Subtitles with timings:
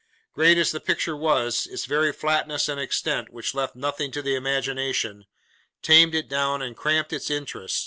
[0.33, 4.33] Great as the picture was, its very flatness and extent, which left nothing to the
[4.33, 5.25] imagination,
[5.83, 7.77] tamed it down and cramped its interest.